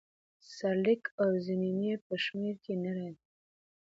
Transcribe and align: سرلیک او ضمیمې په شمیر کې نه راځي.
سرلیک 0.55 1.03
او 1.21 1.29
ضمیمې 1.45 1.93
په 2.05 2.13
شمیر 2.23 2.55
کې 2.63 2.73
نه 2.83 2.91
راځي. 2.97 3.25